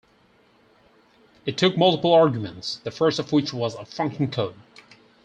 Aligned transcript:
It 1.45 1.59
took 1.59 1.77
multiple 1.77 2.11
arguments, 2.11 2.77
the 2.83 2.89
first 2.89 3.19
of 3.19 3.31
which 3.31 3.53
was 3.53 3.75
a 3.75 3.85
function 3.85 4.31
code. 4.31 4.55